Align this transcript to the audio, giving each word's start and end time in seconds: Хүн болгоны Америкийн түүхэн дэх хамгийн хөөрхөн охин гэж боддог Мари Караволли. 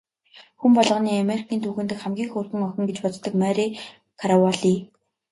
Хүн 0.59 0.71
болгоны 0.77 1.09
Америкийн 1.23 1.63
түүхэн 1.63 1.87
дэх 1.89 1.99
хамгийн 2.01 2.31
хөөрхөн 2.31 2.65
охин 2.67 2.87
гэж 2.87 2.97
боддог 3.01 3.33
Мари 3.41 3.65
Караволли. 4.19 4.73